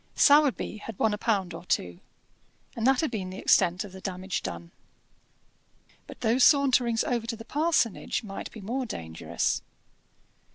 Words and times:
Sowerby 0.15 0.77
had 0.77 0.97
won 0.97 1.13
a 1.13 1.17
pound 1.19 1.53
or 1.53 1.63
two, 1.63 1.99
and 2.75 2.87
that 2.87 3.01
had 3.01 3.11
been 3.11 3.29
the 3.29 3.37
extent 3.37 3.83
of 3.83 3.91
the 3.91 4.01
damage 4.01 4.41
done. 4.41 4.71
But 6.07 6.21
those 6.21 6.43
saunterings 6.43 7.03
over 7.03 7.27
to 7.27 7.35
the 7.35 7.45
parsonage 7.45 8.23
might 8.23 8.49
be 8.51 8.61
more 8.61 8.87
dangerous. 8.87 9.61